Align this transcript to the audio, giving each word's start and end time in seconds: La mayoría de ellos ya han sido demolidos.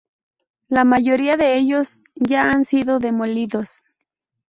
La 0.67 0.83
mayoría 0.83 1.37
de 1.37 1.55
ellos 1.57 2.01
ya 2.15 2.49
han 2.49 2.65
sido 2.65 2.97
demolidos. 2.97 3.69